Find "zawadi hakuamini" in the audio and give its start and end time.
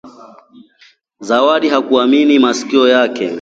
1.19-2.39